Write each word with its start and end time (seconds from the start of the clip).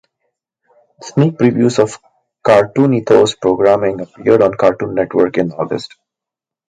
Sneak 1.03 1.37
previews 1.37 1.77
of 1.77 1.99
Cartoonito’s 2.43 3.35
programming 3.39 4.01
appeared 4.01 4.41
on 4.41 4.55
Cartoon 4.55 4.95
Network 4.95 5.37
in 5.37 5.51
August. 5.51 5.93